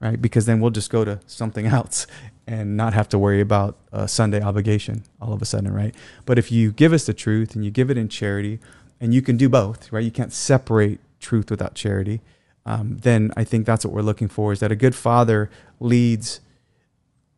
[0.00, 0.20] right?
[0.20, 2.06] Because then we'll just go to something else
[2.46, 5.94] and not have to worry about a Sunday obligation all of a sudden, right?
[6.26, 8.60] But if you give us the truth and you give it in charity,
[9.00, 10.04] and you can do both, right?
[10.04, 12.20] You can't separate truth without charity.
[12.66, 16.40] Um, then I think that's what we're looking for is that a good father leads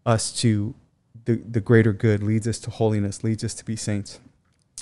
[0.06, 0.74] us to
[1.26, 4.20] the, the greater good, leads us to holiness, leads us to be saints.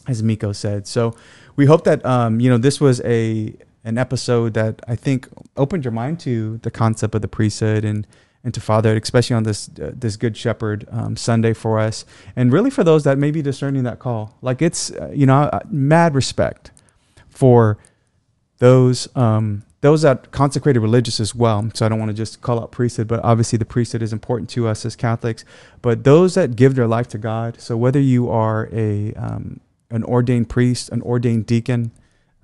[0.07, 0.87] as Miko said.
[0.87, 1.16] So
[1.57, 3.55] we hope that um, you know this was a
[3.85, 8.07] an episode that I think opened your mind to the concept of the priesthood and
[8.45, 12.05] and to fatherhood, especially on this uh, this Good Shepherd um, Sunday for us,
[12.37, 14.37] and really for those that may be discerning that call.
[14.43, 16.70] Like it's uh, you know uh, mad respect
[17.29, 17.79] for
[18.59, 21.70] those um, those that consecrated religious as well.
[21.74, 24.51] So I don't want to just call out priesthood, but obviously the priesthood is important
[24.51, 25.45] to us as Catholics.
[25.83, 27.61] But those that give their life to God.
[27.61, 29.61] So whether you are a um,
[29.91, 31.93] an ordained priest, an ordained deacon,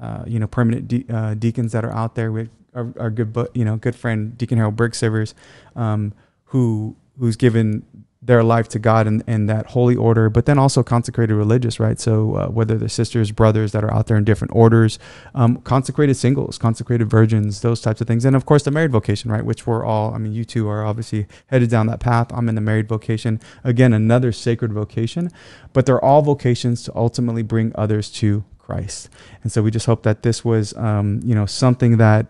[0.04, 2.30] uh, you know, permanent de- uh, deacons that are out there.
[2.30, 5.34] with our, our good, you know, good friend Deacon Harold Burke-Sivers,
[5.76, 6.12] um,
[6.46, 7.84] who who's given
[8.20, 12.00] their life to God and, and that holy order, but then also consecrated religious, right?
[12.00, 14.98] So uh, whether they're sisters, brothers that are out there in different orders,
[15.34, 19.30] um, consecrated singles, consecrated virgins, those types of things, and of course the married vocation,
[19.30, 19.44] right?
[19.44, 22.32] Which we're all, I mean, you two are obviously headed down that path.
[22.32, 25.30] I'm in the married vocation, again, another sacred vocation,
[25.74, 29.10] but they're all vocations to ultimately bring others to Christ.
[29.42, 32.26] And so we just hope that this was, um, you know, something that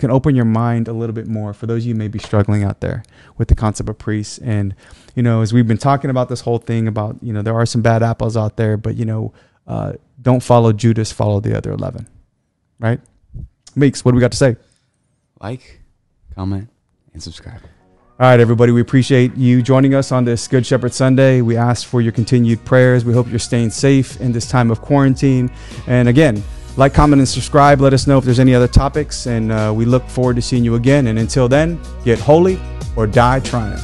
[0.00, 2.64] can open your mind a little bit more for those of you may be struggling
[2.64, 3.04] out there
[3.36, 4.38] with the concept of priests.
[4.38, 4.74] And,
[5.14, 7.66] you know, as we've been talking about this whole thing about, you know, there are
[7.66, 9.32] some bad apples out there, but, you know,
[9.66, 12.08] uh, don't follow Judas, follow the other 11.
[12.78, 13.00] Right?
[13.76, 14.56] Meeks, what do we got to say?
[15.40, 15.80] Like,
[16.34, 16.68] comment,
[17.12, 17.60] and subscribe.
[18.20, 21.40] All right, everybody, we appreciate you joining us on this Good Shepherd Sunday.
[21.40, 23.02] We ask for your continued prayers.
[23.02, 25.50] We hope you're staying safe in this time of quarantine.
[25.86, 26.42] And again,
[26.76, 27.80] like, comment, and subscribe.
[27.80, 29.26] Let us know if there's any other topics.
[29.26, 31.06] And uh, we look forward to seeing you again.
[31.06, 32.60] And until then, get holy
[32.94, 33.78] or die trying.